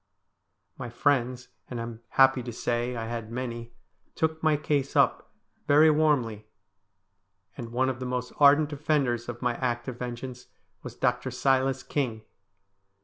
[0.79, 3.71] My friends, and I am happy to say I had many,
[4.15, 5.31] took my case up
[5.67, 6.47] very warmly,
[7.55, 10.47] and one of the most ardent defenders of my act of vengeance
[10.81, 11.29] was Dr.
[11.29, 12.23] Silas King.